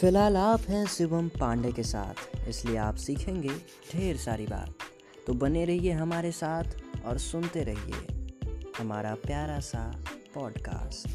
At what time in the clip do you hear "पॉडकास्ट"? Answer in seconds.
10.34-11.08